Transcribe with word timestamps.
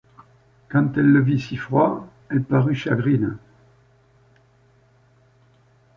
Quand 0.69 0.97
elle 0.97 1.11
le 1.11 1.21
vit 1.21 1.39
si 1.39 1.57
froid, 1.57 2.07
elle 2.31 2.41
parut 2.41 2.73
chagrine. 2.73 3.37